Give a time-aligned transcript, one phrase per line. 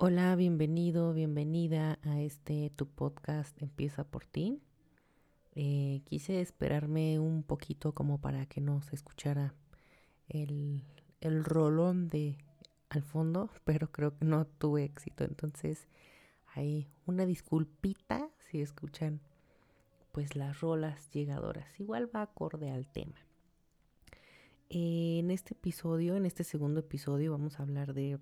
[0.00, 4.62] Hola, bienvenido, bienvenida a este tu podcast Empieza por ti.
[5.56, 9.56] Eh, quise esperarme un poquito como para que no se escuchara
[10.28, 10.84] el,
[11.20, 12.38] el rolón de
[12.90, 15.24] al fondo, pero creo que no tuve éxito.
[15.24, 15.88] Entonces,
[16.54, 19.20] hay una disculpita si escuchan
[20.12, 21.80] pues las rolas llegadoras.
[21.80, 23.16] Igual va acorde al tema.
[24.70, 28.20] en este episodio, en este segundo episodio, vamos a hablar de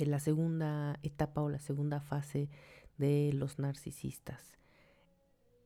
[0.00, 2.48] de la segunda etapa o la segunda fase
[2.96, 4.56] de los narcisistas.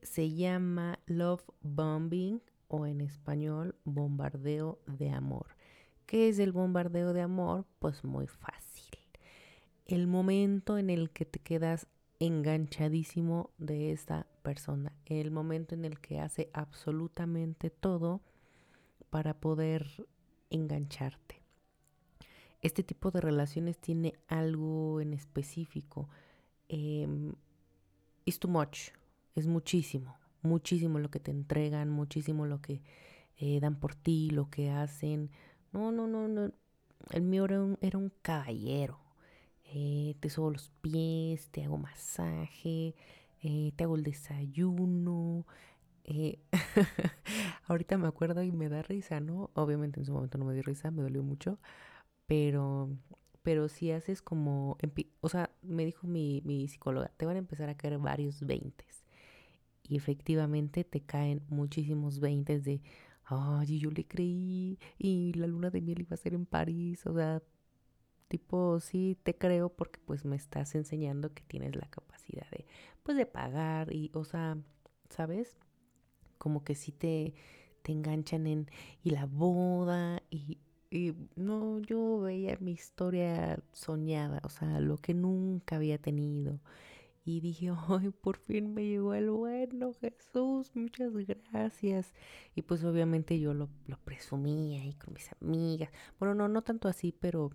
[0.03, 5.57] Se llama love bombing o en español bombardeo de amor.
[6.05, 7.65] ¿Qué es el bombardeo de amor?
[7.79, 8.99] Pues muy fácil.
[9.87, 11.87] El momento en el que te quedas
[12.19, 14.93] enganchadísimo de esta persona.
[15.07, 18.21] El momento en el que hace absolutamente todo
[19.11, 19.87] para poder
[20.51, 21.44] engancharte
[22.65, 26.09] este tipo de relaciones tiene algo en específico.
[26.69, 27.07] Eh,
[28.41, 28.89] too much,
[29.35, 32.81] es muchísimo, muchísimo lo que te entregan, muchísimo lo que
[33.37, 35.31] eh, dan por ti, lo que hacen.
[35.73, 36.53] No, no, no, no.
[37.11, 38.99] El mío era un, era un caballero.
[39.67, 42.95] Eh, te subo los pies, te hago masaje,
[43.43, 45.47] eh, te hago el desayuno.
[47.69, 49.51] ahorita me acuerdo y me da risa, ¿no?
[49.55, 51.59] Obviamente en su momento no me dio risa, me dolió mucho,
[52.27, 52.91] pero,
[53.43, 54.79] pero si haces como,
[55.21, 59.05] o sea, me dijo mi, mi psicóloga, te van a empezar a caer varios veintes.
[59.83, 62.83] Y efectivamente te caen muchísimos veintes de,
[63.25, 67.15] ay, yo le creí y la luna de miel iba a ser en París, o
[67.15, 67.43] sea,
[68.29, 72.67] tipo, sí te creo porque pues me estás enseñando que tienes la capacidad de,
[73.03, 74.59] pues de pagar y, o sea,
[75.11, 75.57] ¿sabes?
[76.39, 77.35] Como que sí te,
[77.83, 78.71] te enganchan en,
[79.03, 80.59] y la boda y,
[80.95, 86.61] y no, yo veía mi historia soñada, o sea, lo que nunca había tenido.
[87.25, 91.13] Y dije, ay, por fin me llegó el bueno, Jesús, muchas
[91.51, 92.15] gracias.
[92.55, 95.91] Y pues obviamente yo lo, lo presumía ahí con mis amigas.
[96.21, 97.51] Bueno, no, no tanto así, pero,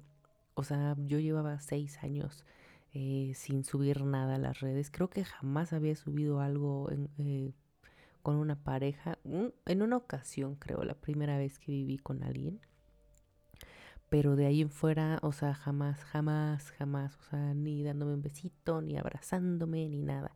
[0.55, 2.45] o sea, yo llevaba seis años
[2.93, 4.91] eh, sin subir nada a las redes.
[4.91, 7.53] Creo que jamás había subido algo eh,
[8.21, 9.17] con una pareja.
[9.23, 12.59] en una ocasión, creo, la primera vez que viví con alguien
[14.09, 18.21] pero de ahí en fuera, o sea, jamás, jamás, jamás, o sea, ni dándome un
[18.21, 20.33] besito, ni abrazándome, ni nada.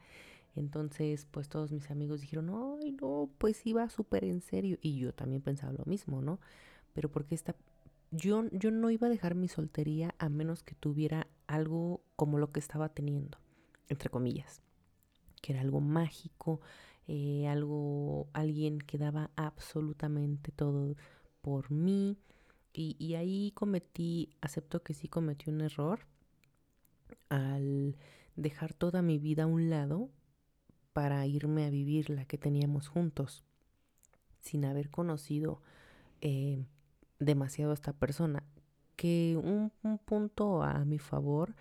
[0.56, 2.52] Entonces, pues todos mis amigos dijeron,
[2.82, 4.78] ay, no, pues iba súper en serio.
[4.82, 6.40] Y yo también pensaba lo mismo, ¿no?
[6.94, 7.56] Pero porque esta,
[8.12, 12.52] yo, yo no iba a dejar mi soltería a menos que tuviera algo como lo
[12.52, 13.40] que estaba teniendo,
[13.90, 14.62] entre comillas,
[15.42, 16.62] que era algo mágico,
[17.08, 20.96] eh, algo, alguien que daba absolutamente todo
[21.42, 22.18] por mí
[22.74, 26.08] y, ahí cometí, acepto que sí cometí un error
[27.30, 27.96] al
[28.36, 30.10] dejar toda mi vida a un lado
[30.92, 33.44] para irme a vivir la que teníamos juntos,
[34.42, 35.62] sin haber conocido
[36.22, 36.66] eh,
[37.20, 38.44] demasiado a esta persona.
[38.96, 39.72] Que un,
[40.06, 41.56] punto a mi favor,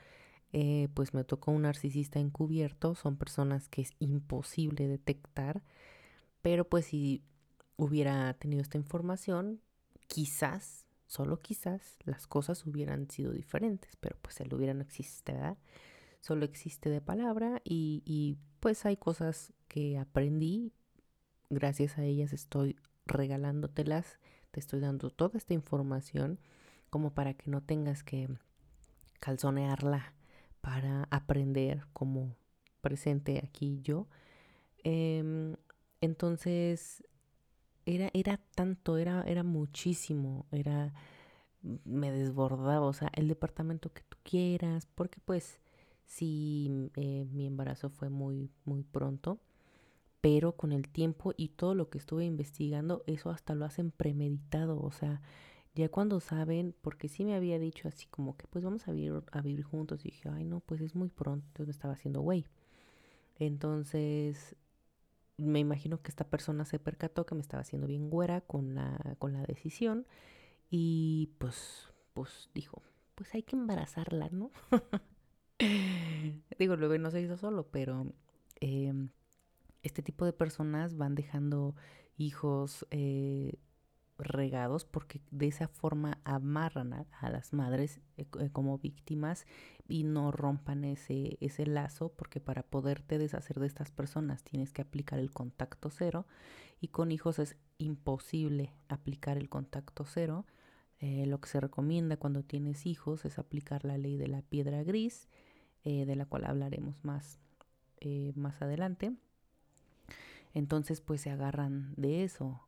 [0.53, 5.63] eh, pues me tocó un narcisista encubierto, son personas que es imposible detectar,
[6.41, 7.23] pero pues si
[7.77, 9.61] hubiera tenido esta información,
[10.09, 10.82] quizás
[11.13, 15.35] Solo quizás las cosas hubieran sido diferentes, pero pues el hubiera no existe.
[16.23, 20.73] Solo existe de palabra y, y pues hay cosas que aprendí,
[21.51, 24.21] gracias a ellas estoy regalándotelas,
[24.53, 26.41] te estoy dando toda esta información
[26.89, 28.31] como para que no tengas que
[29.21, 30.15] calzonearla
[30.63, 32.35] para aprender como
[32.81, 34.09] presente aquí yo.
[34.83, 35.57] Em,
[36.01, 37.05] entonces,
[37.87, 40.93] era, era tanto, era, era muchísimo, era,
[41.85, 45.61] me desbordaba, o sea, el departamento que tú quieras, porque pues
[46.07, 49.41] sí, eh, mi embarazo fue muy, muy pronto,
[50.21, 54.81] pero con el tiempo y todo lo que estuve investigando, eso hasta lo hacen premeditado,
[54.81, 55.21] o sea,
[55.75, 59.23] ya cuando saben, porque sí me había dicho así como que pues vamos a vivir,
[59.33, 62.21] a vivir juntos y dije, ay no, pues es muy pronto, entonces me estaba haciendo
[62.21, 62.47] güey.
[63.39, 64.57] Entonces,
[65.37, 69.17] me imagino que esta persona se percató que me estaba haciendo bien güera con la,
[69.19, 70.07] con la decisión
[70.71, 72.83] y pues, pues dijo,
[73.15, 74.51] pues hay que embarazarla, ¿no?
[76.59, 78.13] Digo, luego no se hizo solo, pero
[78.61, 79.11] em,
[79.83, 81.75] este tipo de personas van dejando
[82.17, 83.59] hijos eh,
[84.27, 89.47] regados porque de esa forma amarran a, las madres eh, eh, como víctimas
[89.89, 94.83] y no rompan ese, ese lazo porque para poderte deshacer de estas personas tienes que
[94.83, 96.27] aplicar el contacto cero
[96.81, 100.47] y con hijos es imposible aplicar el contacto cero.
[101.01, 104.83] Eh, lo que se recomienda cuando tienes hijos es aplicar la ley de la piedra
[104.85, 105.29] gris,
[105.85, 107.41] de la cual hablaremos más,
[108.37, 109.13] más adelante.
[110.55, 112.61] Entonces, pues se agarran de eso.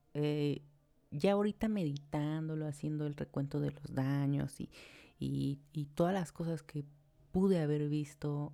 [1.15, 4.71] Ya ahorita meditándolo, haciendo el recuento de los daños y,
[5.19, 6.85] y, todas las cosas que
[7.31, 8.53] pude haber visto,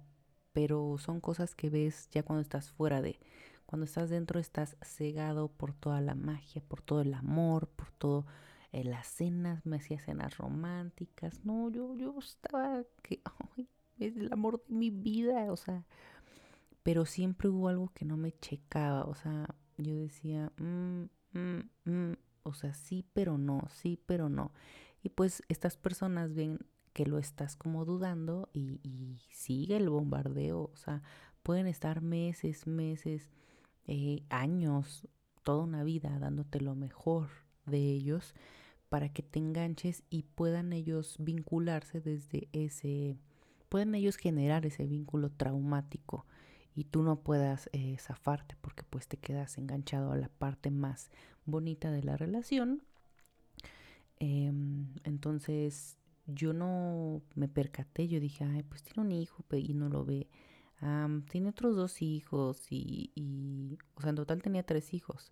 [0.53, 3.19] pero son cosas que ves ya cuando estás fuera de,
[3.67, 8.27] cuando estás dentro estás cegado por toda la magia, por todo el amor, por todo
[8.73, 11.45] eh, las cenas, me hacía cenas románticas.
[11.45, 13.21] No, yo, yo estaba que
[13.99, 15.85] es el amor de mi vida, o sea,
[16.83, 22.17] pero siempre hubo algo que no me checaba, o sea, yo decía, mm, mm, mm",
[22.43, 24.53] o sea, sí, pero no, sí, pero no.
[25.03, 26.59] Y pues estas personas ven
[26.93, 31.03] que lo estás como dudando y, y sigue el bombardeo, o sea,
[31.43, 33.31] pueden estar meses, meses
[33.87, 35.09] eh, años,
[35.43, 37.29] toda una vida dándote lo mejor
[37.67, 38.35] de ellos
[38.89, 43.19] para que te enganches y puedan ellos vincularse desde ese,
[43.69, 46.27] puedan ellos generar ese vínculo traumático
[46.75, 51.11] y tú no puedas eh, zafarte porque pues te quedas enganchado a la parte más
[51.45, 52.83] bonita de la relación.
[54.19, 59.89] Em, entonces yo no me percaté, yo dije, ay, pues tiene un hijo y no
[59.89, 60.29] lo ve
[61.31, 65.31] tiene otros dos hijos y, y, o sea, en total tenía tres hijos,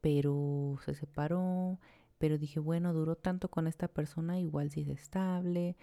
[0.00, 1.78] pero se separó,
[2.18, 5.76] pero dije, bueno, duró tanto con esta persona, igual si es estable,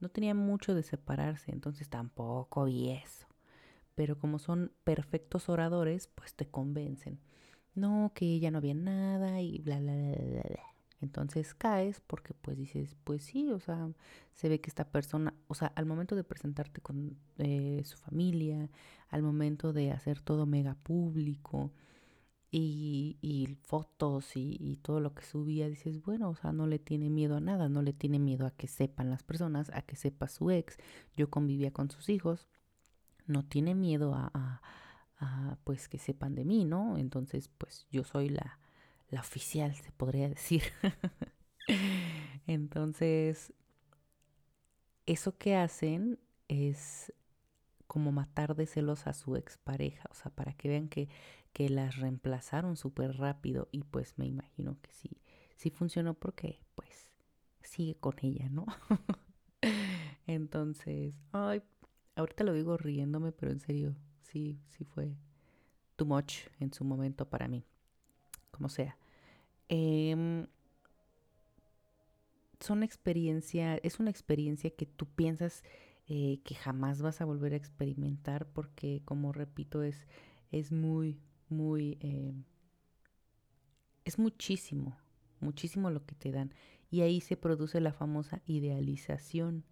[0.00, 3.26] no tenía mucho de separarse, entonces tampoco vi eso.
[3.94, 7.20] Pero como son perfectos oradores, pues te convencen.
[7.74, 10.74] No, que ya no había nada y bla, bla, bla, bla.
[11.00, 13.90] Entonces caes porque pues dices, pues sí, o sea,
[14.32, 18.70] se ve que esta persona, o sea, al momento de presentarte con eh, su familia,
[19.10, 21.72] al momento de hacer todo mega público
[22.50, 27.36] y, fotos y, todo lo que subía, dices, bueno, o sea, no le tiene miedo
[27.36, 30.50] a nada, no le tiene miedo a que sepan las personas, a que sepa su
[30.50, 30.78] ex,
[31.16, 32.48] yo convivía con sus hijos,
[33.26, 34.60] no tiene miedo a,
[35.64, 36.98] pues que sepan de mí, ¿no?
[36.98, 38.58] Entonces, pues yo soy la
[39.10, 40.62] la oficial, se podría decir.
[42.46, 43.52] Entonces,
[45.06, 46.18] eso que hacen
[46.48, 47.12] es
[47.86, 51.08] como matar de celos a su expareja, o sea, para que vean que,
[51.52, 55.22] que las reemplazaron súper rápido y pues me imagino que sí,
[55.56, 57.10] sí funcionó porque pues
[57.62, 58.66] sigue con ella, ¿no?
[60.26, 61.62] Entonces, ay,
[62.16, 65.16] ahorita lo digo riéndome, pero en serio, sí, sí fue
[65.96, 67.64] too much en su momento para mí,
[68.50, 68.96] como sea.
[69.68, 70.46] Eh,
[72.60, 75.62] son experiencia, es una experiencia que tú piensas
[76.06, 80.06] eh, que jamás vas a volver a experimentar porque, como repito, es,
[80.52, 81.18] es muy,
[81.48, 82.34] muy, eh,
[84.04, 84.98] es muchísimo,
[85.40, 86.54] muchísimo lo que te dan.
[86.90, 89.64] Y ahí se produce la famosa idealización.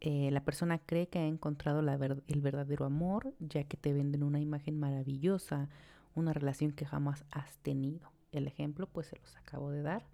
[0.00, 4.40] Eh, la persona cree que ha encontrado el verdadero amor, ya que te venden una
[4.40, 5.68] imagen maravillosa,
[6.14, 10.06] una relación que jamás has tenido el ejemplo pues se los acabo de dar,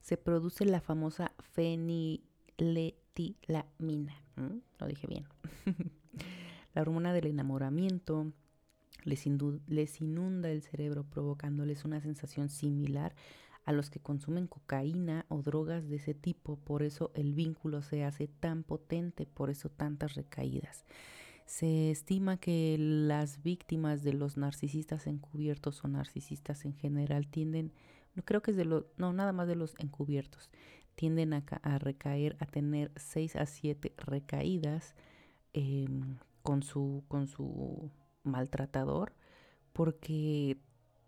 [0.00, 4.16] se produce la famosa feniletilamina.
[4.78, 5.26] Lo dije bien.
[6.74, 8.32] la hormona del enamoramiento
[9.04, 13.14] les inunda el cerebro provocándoles una sensación similar
[13.64, 16.56] a los que consumen cocaína o drogas de ese tipo.
[16.56, 20.84] Por eso el vínculo se hace tan potente, por eso tantas recaídas.
[21.46, 27.72] Se estima que las víctimas de los narcisistas encubiertos o narcisistas en general tienden,
[28.24, 30.50] creo que es de los, no, nada más de los encubiertos,
[30.94, 34.94] tienden a, a recaer, a tener 6 a 7 recaídas
[35.52, 37.90] em, con, su, con su
[38.22, 39.12] maltratador,
[39.72, 40.58] porque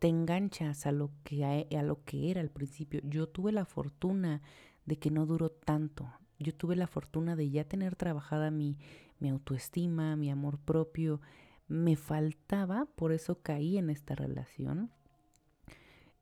[0.05, 3.01] te enganchas a lo que a, lo que era al principio.
[3.05, 4.43] Yo tuve la fortuna
[4.85, 6.13] de que no duró tanto.
[6.39, 8.77] Yo tuve la fortuna de ya tener trabajada mi,
[9.19, 11.23] mi autoestima, mi amor propio,
[11.69, 14.91] me faltaba, por eso caí en esta relación.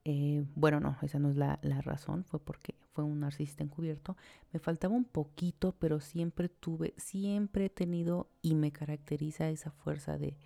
[0.05, 4.17] Eh, bueno, no, esa no es la, la, razón, fue porque fue un narcisista encubierto.
[4.53, 10.19] Me faltaba un poquito, pero siempre tuve, siempre he tenido y me caracteriza esa fuerza
[10.19, 10.37] de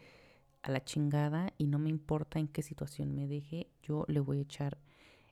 [0.66, 4.38] a la chingada y no me importa en qué situación me deje, yo le voy
[4.38, 4.78] a echar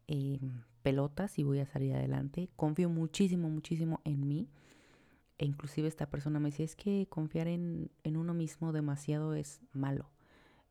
[0.07, 0.39] eh,
[0.83, 2.49] pelotas y voy a salir adelante.
[2.57, 4.49] Confío muchísimo, muchísimo en mí.
[5.39, 9.61] E inclusive esta persona me decía, es que confiar en, en uno mismo demasiado es
[9.73, 10.09] malo.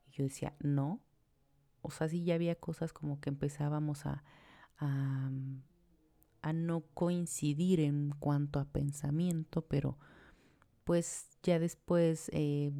[0.07, 1.01] Y yo decía, no.
[1.81, 4.23] O sea, sí ya había cosas como que empezábamos a,
[4.77, 5.29] a,
[6.53, 9.97] no coincidir en cuanto a pensamiento, pero
[10.85, 12.71] pues ya después eh,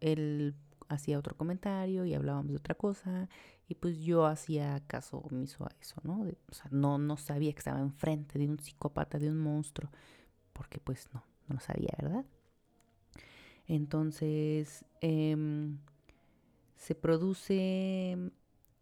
[0.00, 0.54] el
[0.94, 3.28] hacía otro comentario y hablábamos de otra cosa
[3.68, 6.22] y pues yo hacía caso omiso a eso, ¿no?
[6.22, 9.90] o sea, no, no sabía que estaba enfrente de un psicópata, de un monstruo,
[10.52, 12.24] porque pues no, no lo sabía, ¿verdad?
[13.66, 15.78] Entonces, em,
[16.76, 18.18] se produce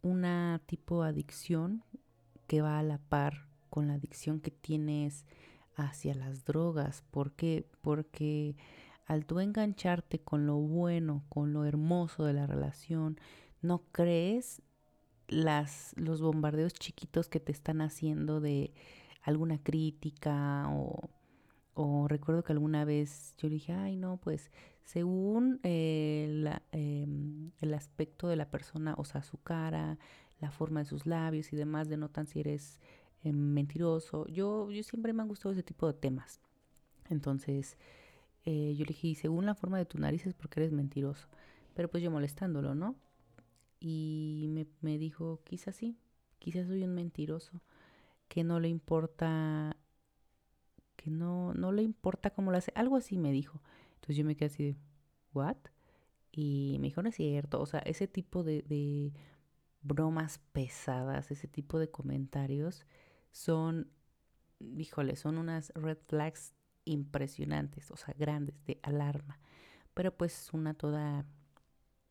[0.02, 1.84] una tipo de adicción
[2.46, 5.26] que va a la par con la adicción que tienes
[5.76, 7.04] hacia las drogas.
[7.10, 7.66] ¿Por qué?
[7.82, 8.56] Porque
[9.10, 13.18] al tú engancharte con lo bueno, con lo hermoso de la relación,
[13.60, 14.62] no crees
[15.26, 18.72] las, los bombardeos chiquitos que te están haciendo de
[19.22, 21.10] alguna crítica o,
[21.74, 24.52] o recuerdo que alguna vez yo dije, ay no, pues
[24.84, 29.98] según eh, em, el aspecto de la persona, o sea, su cara,
[30.38, 32.78] la forma de sus labios y demás, denotan si eres
[33.24, 34.28] em, mentiroso.
[34.28, 36.40] Yo, yo siempre me han gustado ese tipo de temas.
[37.08, 37.76] Entonces,
[38.44, 41.28] eh, yo le dije, según la forma de tu nariz es porque eres mentiroso.
[41.74, 42.96] Pero pues yo molestándolo, ¿no?
[43.80, 45.98] Y me, me dijo, quizás sí,
[46.38, 47.62] quizás soy un mentiroso,
[48.28, 49.76] que no le importa,
[50.96, 52.72] que no, no le importa cómo lo hace.
[52.74, 53.62] Algo así me dijo.
[53.94, 54.76] Entonces yo me quedé así de,
[55.32, 55.56] ¿what?
[56.32, 57.60] Y me dijo, no es cierto.
[57.60, 59.12] O sea, ese tipo de, de
[59.82, 62.86] bromas pesadas, ese tipo de comentarios
[63.32, 63.90] son,
[64.60, 66.54] híjole, son unas red flags
[66.90, 69.38] impresionantes, o sea, grandes, de alarma.
[69.94, 71.26] Pero pues una toda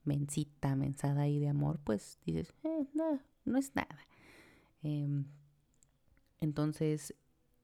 [0.03, 4.07] mensita, mensada ahí de amor, pues dices, eh, no, no es nada.
[4.81, 5.25] Em,
[6.39, 7.15] entonces,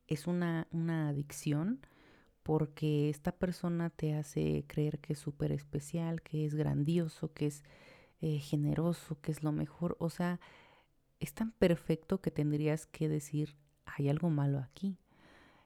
[0.08, 1.80] es una, una adicción
[2.44, 7.64] porque esta persona te hace creer que es súper especial, que es grandioso, que es
[8.22, 9.98] eh, generoso, que es lo mejor.
[10.00, 10.40] O sea,
[11.20, 13.56] es tan perfecto que tendrías que decir,
[13.86, 14.98] hay algo malo aquí.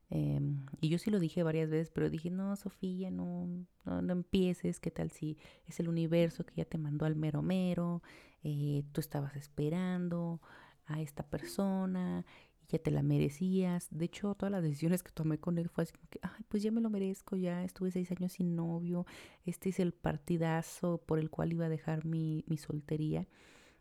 [0.10, 3.48] Em, y yo sí lo dije varias veces, pero dije, no, Sofía, no,
[3.86, 5.38] no, empieces, ¿qué tal si
[5.68, 8.02] es el universo que ya te mandó al mero mero?
[8.44, 10.42] Eh, tú estabas esperando
[10.86, 12.26] a esta persona
[12.70, 13.88] ya te la merecías.
[13.92, 16.64] De hecho, todas las decisiones que tomé con él fue así como que, ay, pues
[16.64, 19.06] ya me lo merezco, ya estuve seis años sin novio,
[19.46, 23.28] este es el partidazo por el cual iba a dejar mi, mi soltería.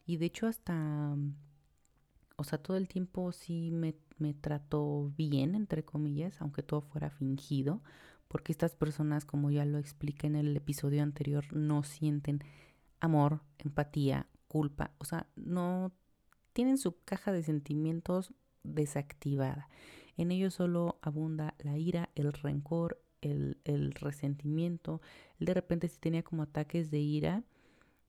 [0.07, 1.17] Y de hecho hasta,
[2.37, 7.11] o sea, todo el tiempo sí me, me trató bien, entre comillas, aunque todo fuera
[7.11, 7.83] fingido,
[8.29, 12.43] porque estas personas, como ya lo expliqué en el episodio anterior, no sienten
[13.01, 15.93] amor, empatía, culpa, o sea, no
[16.53, 18.33] tienen su caja de sentimientos
[18.65, 19.69] desactivada.
[20.17, 25.01] En ello solo abunda la ira, el rencor, el, el resentimiento.
[25.39, 27.45] De repente sí tenía como ataques de ira,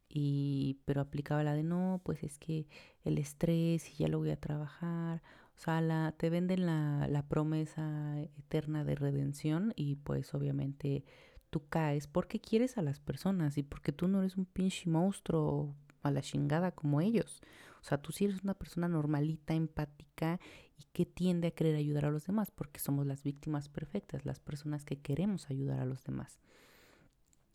[0.09, 2.67] y, pero aplicaba la de no, pues es que
[3.03, 5.21] el estrés y ya lo voy a trabajar.
[5.59, 11.03] O sea, la, te venden la, la promesa eterna de redención y pues obviamente
[11.49, 15.75] tú caes porque quieres a las personas y porque tú no eres un pinche monstruo
[16.01, 17.41] a la chingada como ellos.
[17.81, 20.39] O sea, tú sí eres una persona normalita, empática
[20.77, 24.39] y que tiende a querer ayudar a los demás, porque somos las víctimas perfectas, las
[24.39, 26.39] personas que queremos ayudar a los demás.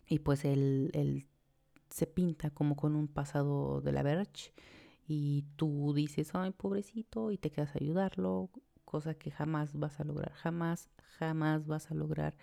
[0.07, 1.25] Y pues él, él
[1.89, 4.53] se pinta como con un pasado de la verge
[5.07, 8.49] y tú dices, ay, pobrecito, y te quedas a ayudarlo,
[8.85, 12.35] cosa que jamás vas a lograr, jamás, jamás vas a lograr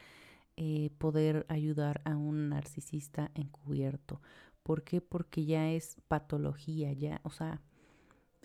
[0.57, 4.21] eh, poder ayudar a un narcisista encubierto.
[4.63, 5.01] ¿Por qué?
[5.01, 7.61] Porque ya es patología, ya, o sea,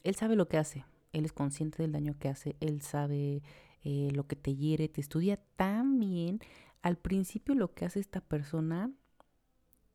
[0.04, 3.44] él sabe lo que hace, él es consciente del daño que hace, él sabe
[3.84, 6.40] eh, lo que te hiere, te estudia tan bien.
[6.82, 8.92] Al principio lo que hace esta persona,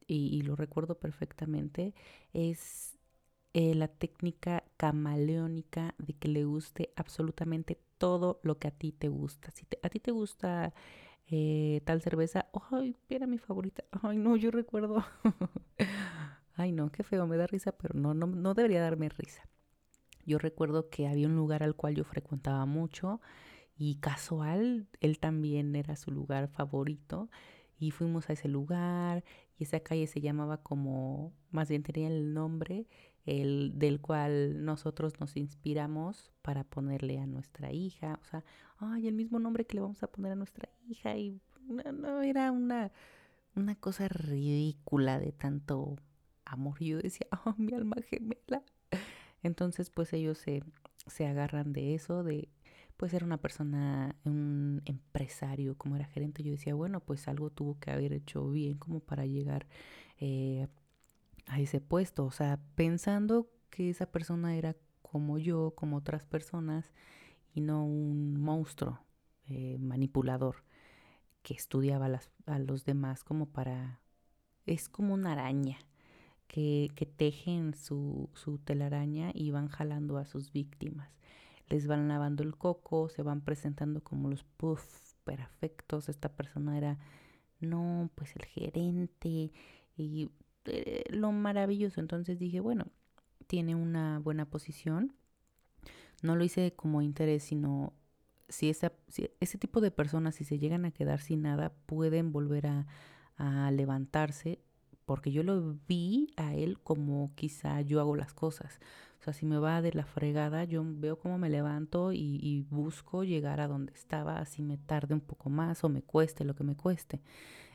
[0.07, 1.95] y, lo recuerdo perfectamente,
[2.35, 2.99] es
[3.55, 9.09] eh, la técnica camaleónica de que le guste absolutamente todo lo que a ti te
[9.09, 9.51] gusta.
[9.51, 10.73] Si a ti te gusta
[11.27, 13.85] eh, tal cerveza, ay, era mi favorita.
[14.03, 15.05] Ay, no, yo recuerdo.
[16.55, 19.49] ay, no, qué feo, me da risa, pero no, no, no debería darme risa.
[20.25, 23.21] Yo recuerdo que había un lugar al cual yo frecuentaba mucho
[23.77, 27.29] y casual, él también era su lugar favorito
[27.79, 29.25] y fuimos a ese lugar
[29.59, 32.87] y esa calle se llamaba como, más bien tenía el nombre
[33.25, 38.45] el, del cual nosotros nos inspiramos para ponerle a nuestra hija, o sea,
[38.79, 42.51] ay, el mismo nombre que le vamos a poner a nuestra hija y no, era
[42.51, 42.91] una,
[43.55, 45.97] una cosa ridícula de tanto
[46.45, 46.81] amor.
[46.81, 48.63] Yo decía, oh, mi alma gemela.
[49.43, 50.63] Entonces, pues ellos se,
[51.07, 52.49] se agarran de eso, de
[52.97, 56.43] pues ser una persona, un empresario, como era gerente.
[56.43, 59.67] Yo decía, bueno, pues algo tuvo que haber hecho bien como para llegar
[60.19, 60.69] eh,
[61.47, 62.25] a ese puesto.
[62.25, 66.93] O sea, pensando que esa persona era como yo, como otras personas,
[67.55, 69.01] y no un monstruo
[69.47, 70.65] eh, manipulador
[71.43, 74.01] que estudiaba las, a los demás como para...
[74.65, 75.79] Es como una araña
[76.47, 81.11] que, que tejen su, su telaraña y van jalando a sus víctimas.
[81.69, 84.45] Les van lavando el coco, se van presentando como los
[85.25, 86.09] perfectos.
[86.09, 86.99] Esta persona era,
[87.61, 89.53] no, pues el gerente
[89.97, 90.31] y
[90.67, 92.01] eh, lo maravilloso.
[92.01, 92.87] Entonces dije, bueno,
[93.47, 95.15] tiene una buena posición.
[96.23, 97.93] No lo hice como interés, sino
[98.49, 102.33] si, esa, si ese tipo de personas, si se llegan a quedar sin nada, pueden
[102.33, 102.87] volver a,
[103.37, 104.61] a levantarse
[105.05, 108.79] porque yo lo vi a él como quizá yo hago las cosas.
[109.21, 113.23] O sea, si me va de la fregada, yo veo cómo me levanto y, busco
[113.23, 116.65] llegar a donde estaba, así me tarde un poco más o me cueste lo que
[116.65, 117.21] me cueste.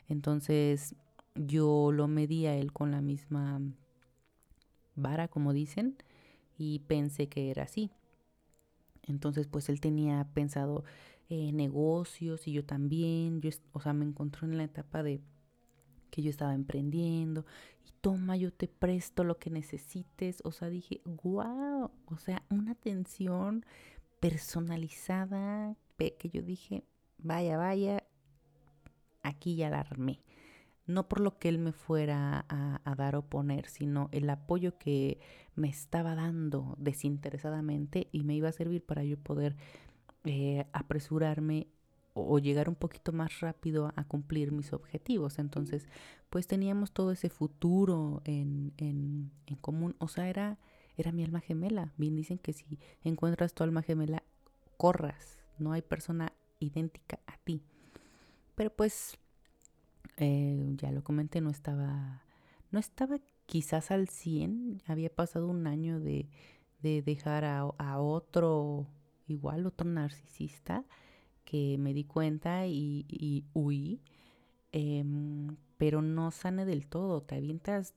[0.09, 0.95] Entonces,
[1.37, 3.61] yo lo medí a él con la misma
[4.95, 5.95] vara, como dicen,
[6.57, 7.91] y pensé que era así.
[9.03, 10.83] Entonces, pues él tenía pensado
[11.29, 13.41] eh, negocios y yo también.
[13.41, 15.21] Yo, o sea, me encontró en la etapa de
[16.09, 17.45] que yo estaba emprendiendo
[17.85, 20.41] y toma, yo te presto lo que necesites.
[20.43, 23.65] O sea, dije, wow, o sea, una atención
[24.19, 26.83] personalizada que yo dije,
[27.17, 28.03] vaya, vaya,
[29.23, 30.21] aquí ya la armé.
[30.87, 35.19] No por lo que él me fuera a, dar o poner, sino el apoyo que
[35.55, 39.57] me estaba dando desinteresadamente y me iba a servir para yo poder
[40.23, 41.67] eh, apresurarme
[42.13, 45.39] o llegar un poquito más rápido a cumplir mis objetivos.
[45.39, 45.87] Entonces,
[46.29, 49.95] pues teníamos todo ese futuro en, en, en común.
[49.99, 50.57] O sea, era,
[50.95, 51.93] era mi alma gemela.
[51.97, 54.23] Bien dicen que si encuentras tu alma gemela,
[54.77, 55.37] corras.
[55.59, 57.61] No hay persona idéntica a ti.
[58.55, 59.19] Pero pues,
[60.17, 62.23] eh, ya lo comenté, no estaba,
[62.71, 64.81] no estaba quizás al 100.
[64.87, 66.29] Había pasado un año de,
[66.81, 68.87] de dejar a, otro,
[69.27, 70.85] igual, otro narcisista
[71.45, 74.01] que me di cuenta y, huí,
[74.71, 77.21] em, pero no sane del todo.
[77.21, 77.93] Te avientas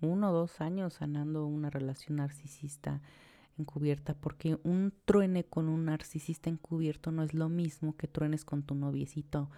[0.00, 3.02] uno o dos años sanando una relación narcisista
[3.58, 8.62] encubierta, porque un truene con un narcisista encubierto no es lo mismo que truenes con
[8.62, 9.50] tu noviecito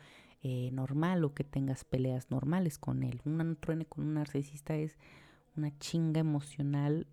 [0.42, 3.20] eh, normal o que tengas peleas normales con él.
[3.24, 4.96] Un truene con un narcisista es
[5.56, 7.06] una chinga emocional.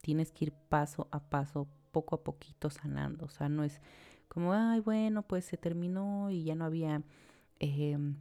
[0.00, 3.26] Tienes que ir paso a paso, poco a poquito sanando.
[3.26, 3.80] O sea, no es
[4.28, 7.02] como, ay, bueno, pues se terminó y ya no había
[7.58, 8.16] em,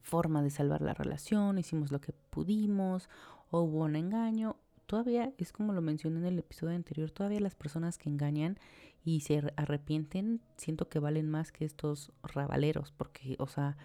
[0.00, 3.08] forma de salvar la relación, hicimos lo que pudimos,
[3.50, 4.56] o hubo un engaño.
[4.86, 8.58] Todavía, es como lo mencioné en el episodio anterior, todavía las personas que engañan
[9.04, 13.76] y se arrepienten, siento que valen más que estos rabaleros, porque, o sea,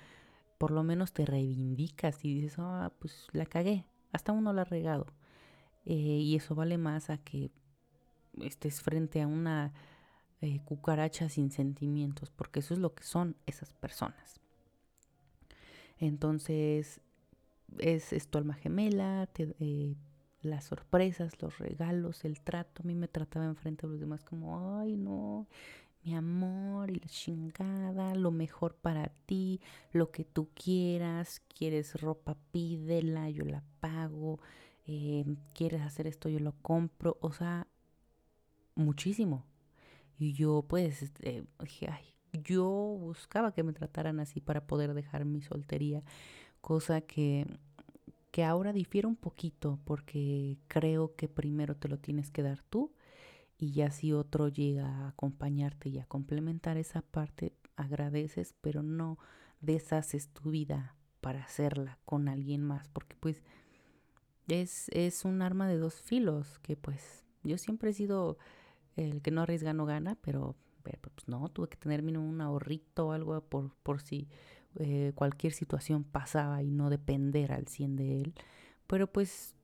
[0.59, 4.65] por lo menos te reivindicas y dices, ah, pues la cagué, hasta uno la ha
[4.65, 5.07] regado.
[5.85, 7.49] Eh, y eso vale más a que
[8.39, 9.73] estés frente a una
[10.41, 14.39] eh, cucarachas sin sentimientos, porque eso es lo que son esas personas.
[15.97, 17.01] Entonces,
[17.79, 19.95] es, es tu alma gemela, eh,
[20.41, 22.83] las sorpresas, los regalos, el trato.
[22.83, 25.47] A mí me trataba enfrente de los demás como, ay, no,
[26.03, 32.37] mi amor y la chingada, lo mejor para ti, lo que tú quieras, quieres ropa,
[32.51, 34.39] pídela, yo la pago,
[34.85, 37.67] eh, quieres hacer esto, yo lo compro, o sea,
[38.75, 39.45] muchísimo.
[40.17, 45.25] Y yo pues este, dije, ay, yo buscaba que me trataran así para poder dejar
[45.25, 46.03] mi soltería,
[46.61, 47.47] cosa que,
[48.31, 52.93] que ahora difiere un poquito porque creo que primero te lo tienes que dar tú
[53.57, 59.19] y ya si otro llega a acompañarte y a complementar esa parte, agradeces, pero no
[59.59, 63.43] deshaces tu vida para hacerla con alguien más, porque pues
[64.47, 68.37] es, es un arma de dos filos que pues yo siempre he sido
[68.95, 73.11] el que no arriesga no gana, pero, pues no, tuve que tener un ahorrito o
[73.11, 74.27] algo por, por si
[74.79, 78.33] eh, cualquier situación pasaba y no depender al 100 de él.
[78.87, 79.55] Pero pues,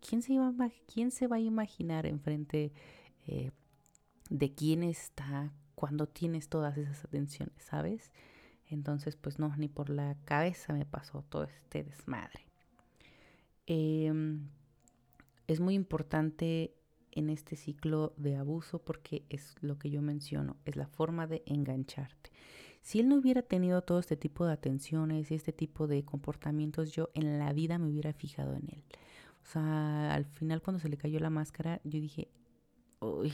[0.00, 0.52] ¿quién se, iba
[0.92, 2.72] quién se va a imaginar enfrente
[3.26, 3.50] eh,
[4.30, 8.12] de quién está cuando tienes todas esas atenciones, sabes?
[8.66, 12.46] Entonces, pues no, ni por la cabeza me pasó todo este desmadre.
[13.66, 14.48] Em,
[15.46, 16.74] es muy importante
[17.12, 21.42] en este ciclo de abuso porque es lo que yo menciono, es la forma de
[21.46, 22.30] engancharte.
[22.82, 26.92] Si él no hubiera tenido todo este tipo de atenciones y este tipo de comportamientos,
[26.92, 28.84] yo en la vida me hubiera fijado en él.
[29.42, 32.28] O sea, al final cuando se le cayó la máscara, yo dije,
[33.00, 33.32] uy,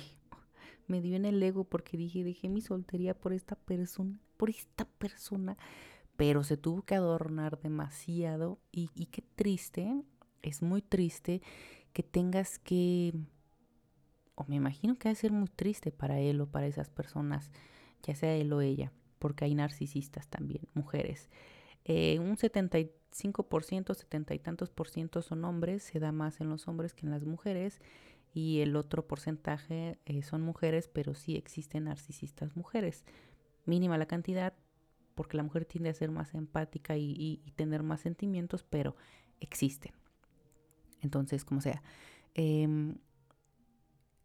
[0.87, 4.85] me dio en el ego porque dije, dejé mi soltería por esta persona, por esta
[4.85, 5.57] persona,
[6.17, 10.03] pero se tuvo que adornar demasiado y, qué triste,
[10.43, 11.43] es muy triste
[11.93, 13.15] que tengas que
[14.35, 17.51] o me imagino que ha de ser muy triste para él o para esas personas,
[18.05, 21.29] ya sea él o ella, porque hay narcisistas también, mujeres,
[21.91, 26.69] Eh, un 75%, 70 y tantos por ciento son hombres, se da más en los
[26.69, 27.81] hombres que en las mujeres
[28.35, 33.05] y el otro porcentaje eh, son mujeres, pero sí existen narcisistas mujeres.
[33.65, 34.55] Mínima la cantidad,
[35.15, 38.95] porque la mujer tiende a ser más empática y, tener más sentimientos, pero
[39.41, 39.93] existen.
[41.01, 41.83] Entonces, como sea,
[42.35, 42.97] em,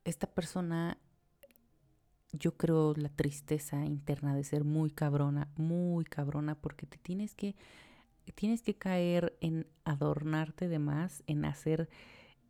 [0.03, 0.97] esta persona,
[2.33, 7.55] yo creo la tristeza interna de ser muy cabrona, muy cabrona, porque te tienes que,
[8.35, 11.89] tienes que caer en adornarte de más, en hacer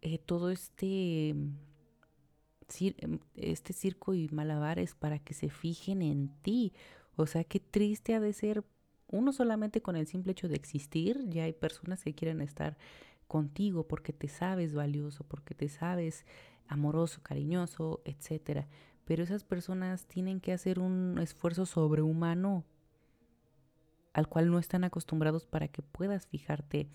[0.02, 6.74] eh, todo este, em, este circo y malabares para que se fijen en ti.
[7.16, 8.64] O sea, qué triste ha de ser
[9.08, 11.26] uno solamente con el simple hecho de existir.
[11.30, 12.78] Ya hay personas que quieren estar
[13.28, 16.26] contigo porque te sabes valioso, porque te sabes
[16.68, 18.68] amoroso, cariñoso, etcétera.
[19.06, 22.64] Pero esas personas tienen que hacer un esfuerzo sobrehumano
[24.14, 26.88] al cual no están acostumbrados para que puedas fijarte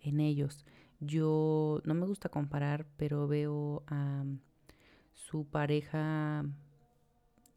[0.00, 0.64] en ellos.
[1.00, 4.24] Yo no me gusta comparar, pero veo a
[5.12, 6.44] su pareja,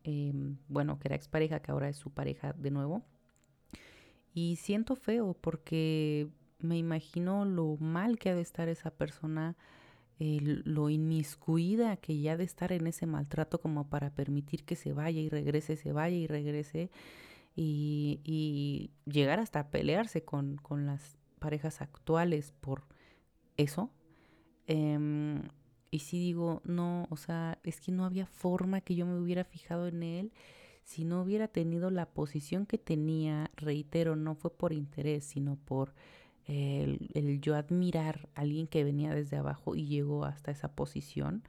[0.03, 3.03] em, bueno, que era expareja, que ahora es su pareja de nuevo.
[4.33, 6.29] Y siento feo porque
[6.59, 9.55] me imagino lo mal que ha de estar esa persona,
[10.19, 15.21] lo inmiscuida que ya de estar en ese maltrato como para permitir que se vaya
[15.21, 16.89] y regrese, se vaya y regrese.
[17.55, 22.83] Y, llegar hasta pelearse con, con las parejas actuales por
[23.57, 23.91] eso.
[24.67, 25.43] Em,
[25.91, 29.43] y si digo, no, o sea, es que no había forma que yo me hubiera
[29.43, 30.31] fijado en él
[30.87, 35.93] si no hubiera tenido la posición que tenía, reitero, no fue por interés, sino por
[36.47, 41.43] el, yo admirar a alguien que venía desde abajo y llegó hasta esa posición,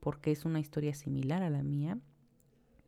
[0.00, 1.98] porque es una historia similar a la mía.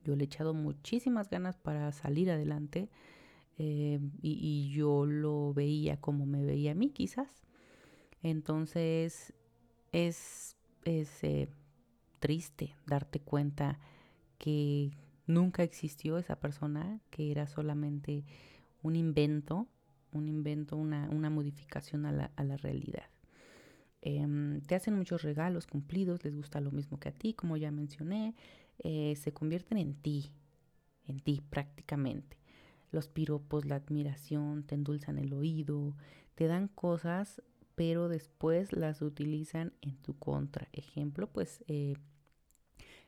[0.04, 2.90] Yo le he echado muchísimas ganas para salir adelante
[3.56, 7.44] eh, y, yo lo veía como me veía a mí quizás.
[8.22, 9.32] Entonces
[9.92, 11.48] es, eh,
[12.18, 13.78] triste darte cuenta
[14.38, 14.90] que
[15.26, 18.24] nunca existió esa persona, que era solamente
[18.82, 19.66] un invento,
[20.14, 23.08] un invento, una, modificación a la, realidad.
[24.00, 27.70] Em, te hacen muchos regalos cumplidos, les gusta lo mismo que a ti, como ya
[27.70, 28.34] mencioné,
[28.78, 30.30] eh, se convierten en ti,
[31.06, 32.36] en ti prácticamente.
[32.90, 35.96] Los piropos, la admiración, te endulzan el oído,
[36.34, 37.42] te dan cosas
[37.74, 40.68] pero después las utilizan en tu contra.
[40.72, 41.96] Ejemplo, pues eh,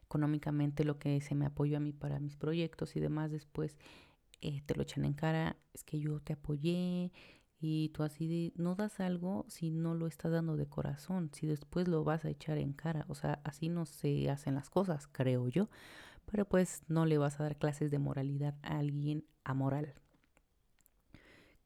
[0.05, 3.77] económicamente lo que se me apoyó a mí para mis proyectos y demás, después
[4.40, 7.12] eh, te lo echan en cara, es que yo te apoyé
[7.59, 11.88] y tú así no das algo si no lo estás dando de corazón, si después
[11.88, 15.49] lo vas a echar en cara, o sea, así no se hacen las cosas, creo
[15.49, 15.68] yo,
[16.27, 19.94] pero pues no le vas a dar clases de moralidad a alguien amoral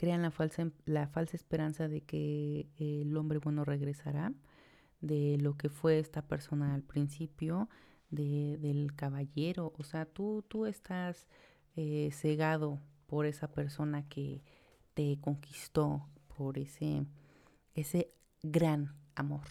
[0.01, 4.33] crean la falsa, la falsa esperanza de que el hombre bueno regresará,
[5.03, 7.69] de lo que fue esta persona al principio,
[8.09, 9.75] de, del caballero.
[9.77, 11.29] O sea, tú, tú estás
[11.81, 14.43] eh, cegado por esa persona que
[14.93, 17.07] te conquistó, por ese,
[17.75, 18.13] ese
[18.43, 19.47] gran amor.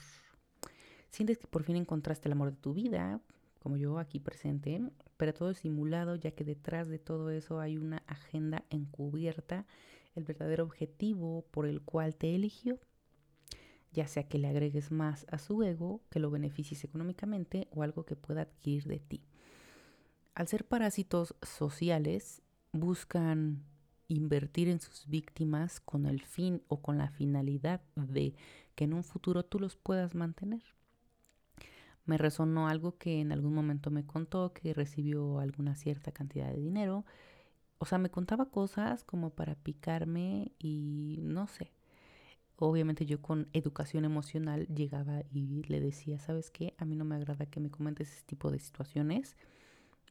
[1.09, 3.19] Sientes que por fin encontraste el amor de tu vida,
[3.57, 4.79] como yo aquí presente,
[5.17, 9.65] pero todo es simulado ya que detrás de todo eso hay una agenda encubierta
[10.13, 12.79] el verdadero objetivo por el cual te eligió,
[13.91, 18.05] ya sea que le agregues más a su ego, que lo beneficies económicamente o algo
[18.05, 19.23] que pueda adquirir de ti.
[20.35, 23.63] Al ser parásitos sociales, buscan
[24.07, 28.35] invertir en sus víctimas con el fin o con la finalidad de
[28.75, 30.63] que en un futuro tú los puedas mantener.
[32.05, 36.59] Me resonó algo que en algún momento me contó que recibió alguna cierta cantidad de
[36.59, 37.05] dinero
[37.79, 41.71] o sea, me contaba cosas como para picarme y no sé.
[42.57, 46.75] Obviamente yo con educación emocional llegaba y le decía, ¿sabes qué?
[46.77, 49.37] A mí no me agrada que me comentes ese tipo de situaciones.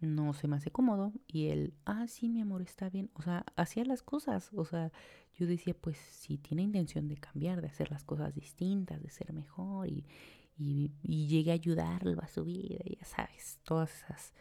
[0.00, 1.12] No se me hace cómodo.
[1.26, 3.11] Y él, ah, sí, mi amor, está bien.
[3.14, 4.50] O sea, hacía las cosas.
[4.54, 4.92] O sea,
[5.38, 9.32] yo decía, pues si tiene intención de cambiar, de hacer las cosas distintas, de ser
[9.32, 9.88] mejor.
[9.88, 10.04] Y,
[10.58, 14.32] y, llegué a ayudarlo a su vida, ya sabes, todas esas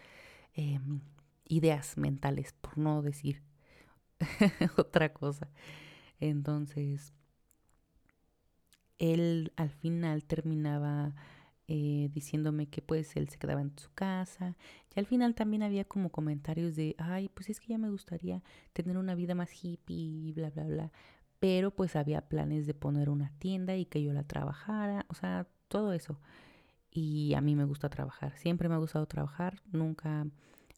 [0.56, 1.02] em,
[1.46, 3.44] ideas mentales, por no decir
[4.78, 5.50] otra cosa.
[6.20, 7.14] Entonces,
[8.98, 11.14] él al final terminaba
[11.68, 14.56] eh, diciéndome que pues él se quedaba en su casa.
[14.96, 18.44] Y al final también había como comentarios de, ay, pues es que ya me gustaría
[18.74, 20.92] tener una vida más hippie bla, bla, bla.
[21.40, 25.48] Pero pues había planes de poner una tienda y que yo la trabajara, o sea,
[25.68, 26.20] todo eso.
[26.92, 30.26] Y a mí me gusta trabajar, siempre me ha gustado trabajar, nunca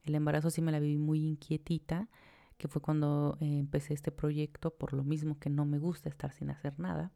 [0.04, 2.10] el embarazo sí me la viví muy inquietita,
[2.58, 6.34] que fue cuando eh, empecé este proyecto, por lo mismo que no me gusta estar
[6.34, 7.12] sin hacer nada.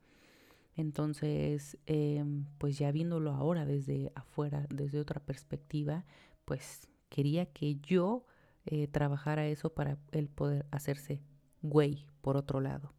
[0.76, 6.06] Entonces, em, pues ya viéndolo ahora desde afuera, desde otra perspectiva,
[6.46, 8.26] pues quería que yo
[8.66, 11.22] eh, trabajara eso para él poder hacerse
[11.62, 12.94] güey por otro lado.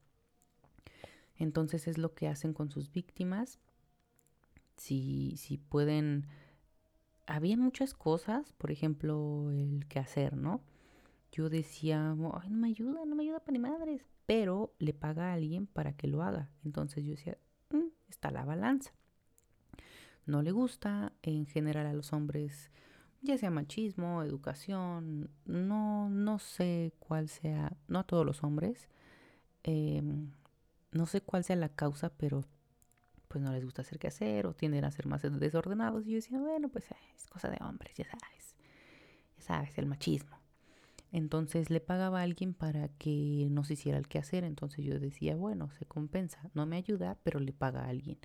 [1.37, 3.59] Entonces es lo que hacen con sus víctimas.
[4.77, 6.27] Si, si pueden...
[7.27, 10.63] Había muchas cosas, por ejemplo, el que hacer, ¿no?
[11.33, 15.31] Yo decía, Ay, no me ayuda, no me ayuda para ni madres, pero le paga
[15.31, 16.51] a alguien para que lo haga.
[16.65, 17.39] Entonces yo decía,
[18.15, 18.93] está la balanza.
[20.27, 22.71] No le gusta, en general a los hombres,
[23.23, 28.89] ya sea machismo, educación, no, no sé cuál sea, no a todos los hombres,
[29.63, 30.31] em,
[30.93, 32.45] no sé cuál sea la causa, pero
[33.29, 36.07] pues no les gusta hacer qué hacer o tienden a ser más desordenados.
[36.07, 38.55] Y yo decía, bueno, pues eh, es cosa de hombres, ya sabes,
[39.37, 40.44] ya sabes, el machismo.
[41.15, 44.43] Entonces le pagaba a alguien para que no se hiciera el qué hacer.
[44.43, 46.51] Entonces yo decía, bueno, se compensa.
[46.55, 48.19] No me ayuda, pero le paga a alguien.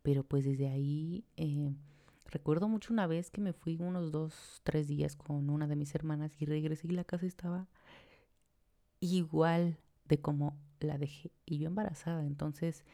[0.00, 1.74] Pero pues desde ahí, eh,
[2.24, 5.94] recuerdo mucho una vez que me fui unos dos, tres días con una de mis
[5.94, 7.68] hermanas y regresé y la casa estaba
[9.00, 9.76] igual
[10.08, 12.24] de como la dejé y yo embarazada.
[12.24, 12.84] Entonces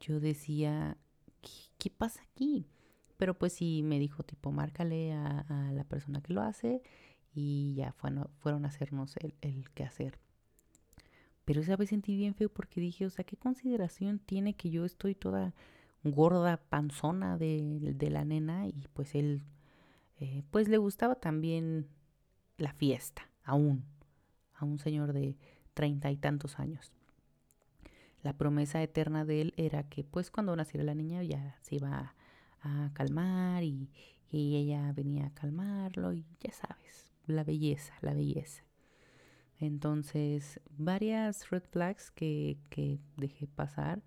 [0.00, 0.96] yo decía,
[1.76, 2.66] ¿qué, pasa aquí?
[3.18, 6.80] Pero pues sí me dijo tipo, márcale a, la persona que lo hace
[7.38, 10.18] y ya fueron, fueron a hacernos el, el que hacer.
[11.44, 14.84] Pero esa vez sentí bien feo porque dije, o sea, ¿qué consideración tiene que yo
[14.84, 15.54] estoy toda
[16.04, 18.66] gorda, panzona de, de la nena?
[18.66, 19.42] Y pues él,
[20.20, 21.88] eh, pues le gustaba también
[22.58, 23.84] la fiesta, aún,
[24.54, 25.38] a un señor de
[25.74, 26.92] treinta y tantos años
[28.22, 32.14] la promesa eterna de él era que pues cuando naciera la niña ya se iba
[32.62, 33.90] a, calmar y,
[34.30, 38.64] ella venía a calmarlo y ya sabes, la belleza, la belleza.
[39.58, 44.02] Entonces, varias red flags que, que dejé pasar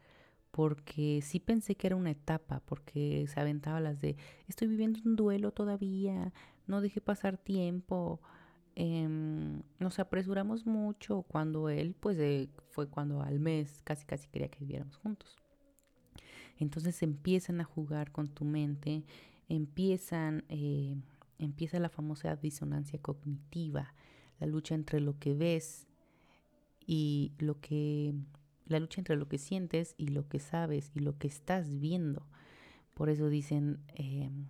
[0.51, 5.15] porque sí pensé que era una etapa, porque se aventaba las de estoy viviendo un
[5.15, 6.33] duelo todavía,
[6.67, 8.21] no dejé pasar tiempo,
[8.75, 12.17] Em, nos apresuramos mucho cuando él, pues
[12.69, 15.37] fue cuando al mes casi casi quería que viviéramos juntos.
[16.57, 19.03] Entonces empiezan a jugar con tu mente,
[19.49, 20.95] empiezan, eh,
[21.41, 23.93] empieza la famosa disonancia cognitiva,
[24.39, 25.87] la lucha entre lo que ves
[26.85, 28.13] y lo que,
[28.65, 32.25] la lucha entre lo que sientes y lo que sabes y lo que estás viendo.
[32.93, 34.47] Por eso dicen, em,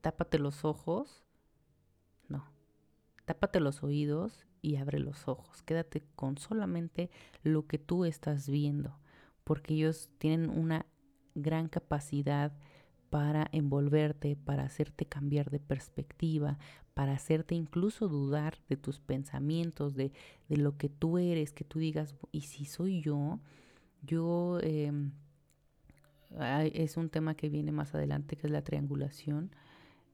[0.00, 1.24] tápate los ojos
[3.30, 5.62] Tápate los oídos y abre los ojos.
[5.62, 7.10] Quédate con solamente
[7.44, 8.98] lo que tú estás viendo,
[9.44, 10.84] porque ellos tienen una
[11.36, 12.52] gran capacidad
[13.10, 16.58] para envolverte, para hacerte cambiar de perspectiva,
[16.94, 20.12] para hacerte incluso dudar de tus pensamientos, de,
[20.48, 23.40] lo que tú eres, que tú digas, ¿y si soy yo?
[24.02, 25.10] Yo, em,
[26.72, 29.50] es un tema que viene más adelante, que es la triangulación.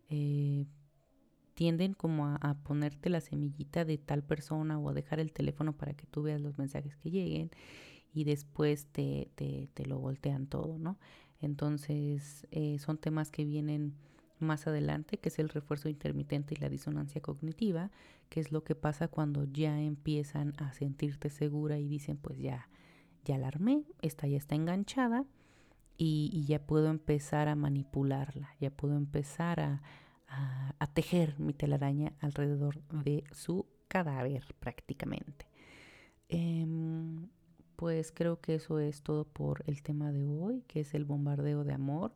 [0.09, 0.65] Eh,
[1.55, 5.95] tienden como a, ponerte la semillita de tal persona o a dejar el teléfono para
[5.95, 7.51] que tú veas los mensajes que lleguen
[8.13, 10.99] y después te, te lo voltean todo, ¿no?
[11.41, 13.95] Entonces eh, son temas que vienen
[14.39, 17.91] más adelante, que es el refuerzo intermitente y la disonancia cognitiva,
[18.29, 22.69] que es lo que pasa cuando ya empiezan a sentirte segura y dicen, pues ya,
[23.25, 25.25] ya la armé, esta ya está enganchada
[25.97, 29.83] y, ya puedo empezar a manipularla, ya puedo empezar a,
[30.29, 35.47] a, tejer mi telaraña alrededor de su cadáver prácticamente.
[36.29, 37.29] Em,
[37.77, 41.65] pues creo que eso es todo por el tema de hoy, que es el bombardeo
[41.65, 42.15] de amor.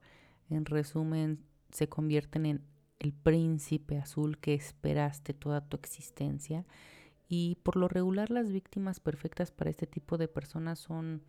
[0.49, 1.39] En resumen,
[1.71, 2.63] se convierten en
[2.99, 6.67] el príncipe azul que esperaste toda tu existencia.
[7.29, 11.23] Y por lo regular las víctimas perfectas para este tipo de personas son,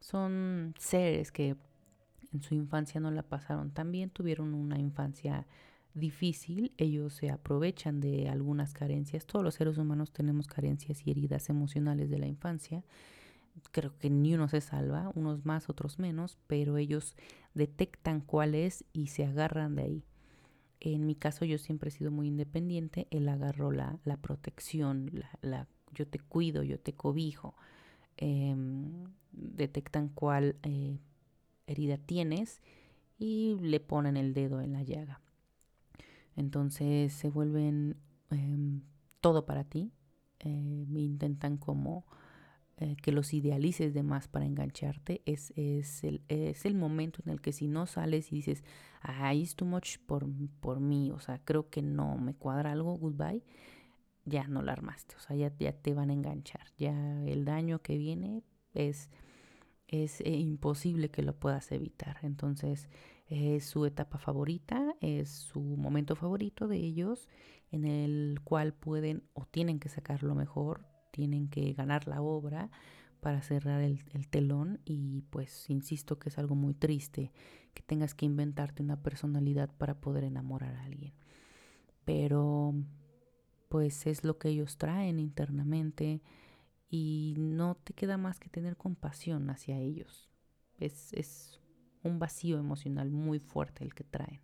[0.00, 1.56] son seres que
[2.32, 5.46] en su infancia no la pasaron tan bien, tuvieron una infancia
[5.94, 9.26] difícil, ellos se aprovechan de algunas carencias.
[9.26, 12.84] Todos los seres humanos tenemos carencias y heridas emocionales de la infancia.
[13.72, 17.16] Creo que ni uno se salva, unos más, otros menos, pero ellos
[17.54, 20.04] detectan cuál es y se agarran de ahí.
[20.80, 25.66] En mi caso yo siempre he sido muy independiente, él agarró la, la protección, la,
[25.92, 27.54] yo te cuido, yo te cobijo.
[28.16, 30.98] Em, detectan cuál eh,
[31.66, 32.60] herida tienes
[33.18, 35.20] y le ponen el dedo en la llaga.
[36.36, 37.96] Entonces se vuelven
[38.30, 38.82] em,
[39.20, 39.92] todo para ti.
[40.40, 42.06] Eh, intentan como
[42.80, 45.22] eh, que los idealices de más para engancharte.
[45.26, 48.62] Es, es, el, es el momento en el que si no sales y dices,
[49.02, 50.26] ah, it's too much por,
[50.60, 53.42] por mí, o sea, creo que no me cuadra algo, goodbye.
[54.24, 57.82] ya no la armaste, o sea, ya, ya te van a enganchar, ya el daño
[57.82, 58.42] que viene
[58.74, 59.10] es,
[59.88, 62.18] es eh, imposible que lo puedas evitar.
[62.22, 62.88] Entonces,
[63.26, 67.28] es su etapa favorita, es su momento favorito de ellos,
[67.70, 72.70] en el cual pueden o tienen que sacar lo mejor, tienen que ganar la obra
[73.20, 77.32] para cerrar el, el telón y pues insisto que es algo muy triste
[77.74, 81.12] que tengas que inventarte una personalidad para poder enamorar a alguien.
[82.04, 82.74] Pero
[83.68, 86.22] pues es lo que ellos traen internamente
[86.88, 90.28] y no te queda más que tener compasión hacia ellos.
[90.78, 91.60] Es, es
[92.02, 94.40] un vacío emocional muy fuerte el que traen.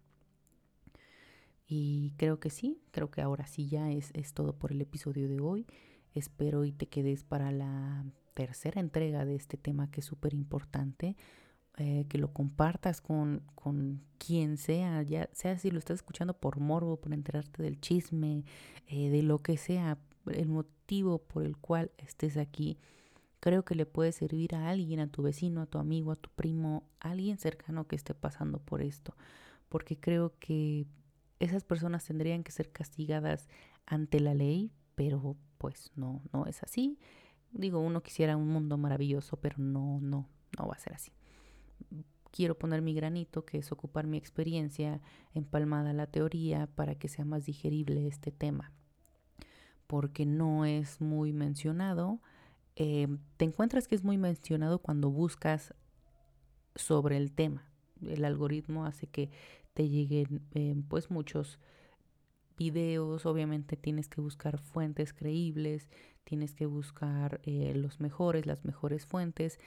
[1.67, 5.29] Y creo que sí, creo que ahora sí ya es, es todo por el episodio
[5.29, 5.67] de hoy.
[6.15, 11.17] Espero y te quedes para la tercera entrega de este tema que es súper importante.
[11.77, 16.61] Eh, que lo compartas con, con quien sea, ya sea si lo estás escuchando por
[16.61, 18.45] morbo, por enterarte del chisme,
[18.87, 22.79] eh, de lo que sea, el motivo por el cual estés aquí,
[23.41, 26.31] creo que le puede servir a alguien, a tu vecino, a tu amigo, a tu
[26.31, 29.17] primo, a alguien cercano que esté pasando por esto,
[29.69, 30.87] porque creo que
[31.41, 33.49] esas personas tendrían que ser castigadas
[33.85, 36.99] ante la ley, pero pues no, no es así.
[37.53, 40.29] Digo, uno quisiera un mundo maravilloso, pero no, no,
[40.59, 41.13] no va a ser así
[42.35, 45.01] quiero poner mi granito, que es ocupar mi experiencia
[45.35, 48.73] empalmada a la teoría para que sea más digerible este tema.
[49.87, 52.21] Porque no es muy mencionado.
[52.75, 55.75] Eh, te encuentras que es muy mencionado cuando buscas
[56.75, 57.71] sobre el tema.
[58.03, 59.31] El algoritmo hace que
[59.73, 61.61] te lleguen eh, pues muchos
[62.57, 65.89] videos, obviamente tienes que buscar fuentes creíbles,
[66.25, 69.59] tienes que buscar eh, los mejores, las mejores fuentes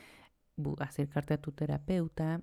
[0.80, 2.42] acercarte a tu terapeuta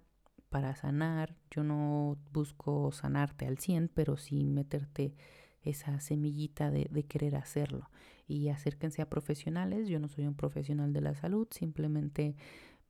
[0.51, 1.35] para sanar.
[1.51, 5.15] Yo no busco sanarte al 100, pero sí meterte
[5.63, 7.91] esa semillita de, de, querer hacerlo.
[8.29, 9.89] Y acérquense a profesionales.
[9.89, 12.37] Yo no soy un profesional de la salud, simplemente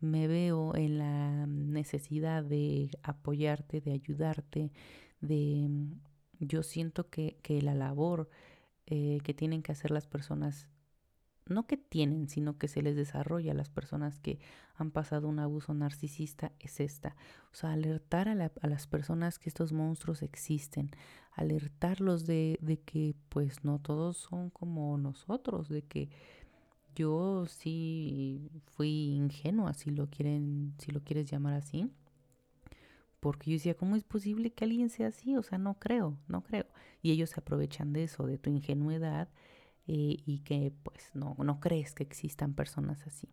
[0.00, 4.72] me veo en la necesidad de apoyarte, de ayudarte,
[5.20, 5.70] de...
[6.46, 8.28] Yo siento que, que la labor
[8.86, 10.68] eh, que tienen que hacer las personas
[11.46, 14.38] no que tienen, sino que se les desarrolla a las personas que
[14.76, 17.16] han pasado un abuso narcisista es esta.
[17.52, 20.90] O sea, alertar a, las personas que estos monstruos existen,
[21.32, 26.08] alertarlos de, de, que pues no todos son como nosotros, de que
[26.94, 31.90] yo sí fui ingenua, si lo quieren, si lo quieres llamar así.
[33.24, 35.34] Porque yo decía, ¿cómo es posible que alguien sea así?
[35.34, 36.66] O sea, no creo, no creo.
[37.00, 39.30] Y ellos se aprovechan de eso, de tu ingenuidad
[39.86, 43.30] eh, y que pues no, no crees que existan personas así.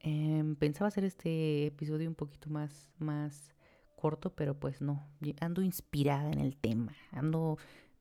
[0.00, 3.54] Em, pensaba hacer este episodio un poquito más, más
[3.94, 5.06] corto, pero pues no,
[5.40, 7.58] ando inspirada en el tema, ando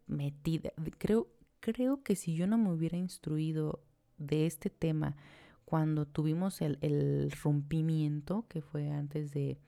[0.07, 0.71] metida.
[0.99, 1.27] Creo,
[1.59, 3.83] creo que si yo no me hubiera instruido
[4.19, 5.17] de este tema
[5.65, 9.59] cuando tuvimos el, el rompimiento, que fue antes de,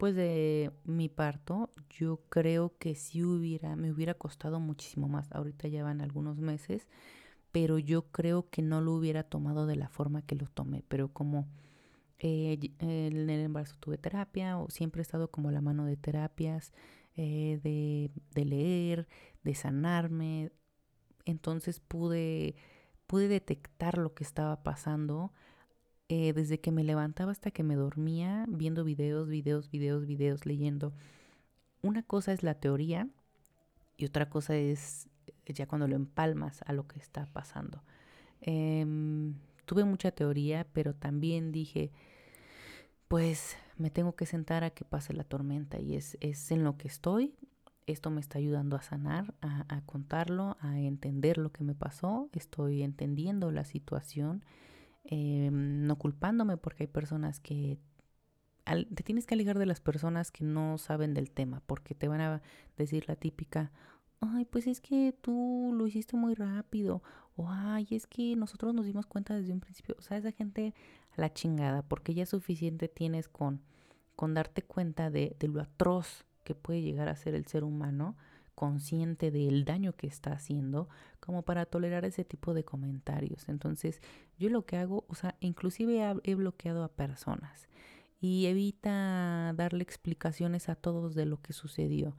[0.00, 5.30] pues de mi parto, yo creo que sí hubiera, me hubiera costado muchísimo más.
[5.30, 6.88] Ahorita ya van algunos meses,
[7.52, 10.82] pero yo creo que no lo hubiera tomado de la forma que lo tomé.
[10.88, 11.48] Pero como
[12.18, 16.72] eh, en el embarazo tuve terapia, o siempre he estado como la mano de terapias,
[17.14, 19.06] eh, de, de leer,
[19.44, 20.50] de sanarme,
[21.26, 22.56] entonces pude,
[23.06, 25.34] pude detectar lo que estaba pasando
[26.12, 30.92] eh, desde que me levantaba hasta que me dormía, viendo videos, videos, videos, videos, leyendo.
[31.82, 33.08] Una cosa es la teoría
[33.96, 35.08] y otra cosa es
[35.46, 37.84] eh, ya cuando lo empalmas a lo que está pasando.
[38.40, 41.92] Em, tuve mucha teoría, pero también dije,
[43.06, 46.76] pues me tengo que sentar a que pase la tormenta y es, es en lo
[46.76, 47.36] que estoy.
[47.86, 52.28] Esto me está ayudando a sanar, a, a contarlo, a entender lo que me pasó.
[52.32, 54.42] Estoy entendiendo la situación
[55.04, 57.78] Em, no culpándome porque hay personas que
[58.64, 62.20] te tienes que alejar de las personas que no saben del tema porque te van
[62.20, 62.42] a
[62.76, 63.72] decir la típica,
[64.20, 67.02] ay, pues es que tú lo hiciste muy rápido
[67.34, 70.74] o ay, es que nosotros nos dimos cuenta desde un principio, o sea, esa gente
[71.16, 73.62] a la chingada porque ya suficiente tienes con,
[74.14, 78.16] con darte cuenta de, de lo atroz que puede llegar a ser el ser humano
[78.54, 80.88] consciente del daño que está haciendo
[81.20, 83.48] como para tolerar ese tipo de comentarios.
[83.48, 84.00] Entonces,
[84.38, 87.68] yo lo que hago, o sea, inclusive he bloqueado a personas
[88.20, 92.16] y evita darle explicaciones a todos de lo que sucedió.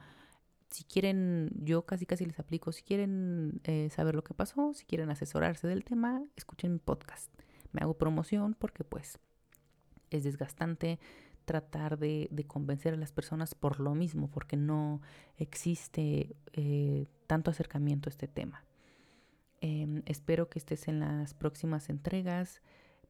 [0.70, 4.86] Si quieren, yo casi casi les aplico, si quieren eh, saber lo que pasó, si
[4.86, 7.30] quieren asesorarse del tema, escuchen mi podcast.
[7.72, 9.20] Me hago promoción porque pues
[10.10, 11.00] es desgastante
[11.46, 15.02] tratar de, convencer a las personas por lo mismo, porque no
[15.38, 18.64] existe eh, tanto acercamiento a este tema.
[19.62, 22.62] Em, espero que estés en las próximas entregas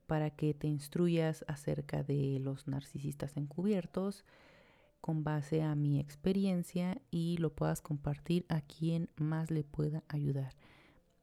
[0.06, 4.26] para que te instruyas acerca de los narcisistas encubiertos
[5.00, 10.56] con base a mi experiencia y lo puedas compartir a quien más le pueda ayudar.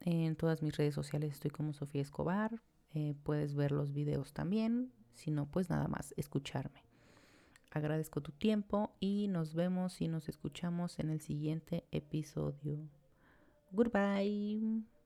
[0.00, 2.62] En todas mis redes sociales estoy como Sofía Escobar.
[2.94, 4.92] Eh, puedes ver los videos también.
[5.14, 6.87] Si no, pues nada más escucharme.
[7.70, 12.88] Agradezco tu tiempo y nos vemos y nos escuchamos en el siguiente episodio.
[13.70, 14.97] Goodbye.